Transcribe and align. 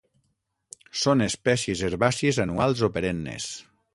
Són 1.01 1.25
espècies 1.25 1.85
herbàcies 1.89 2.41
anuals 2.47 2.83
o 2.89 2.93
perennes. 2.97 3.53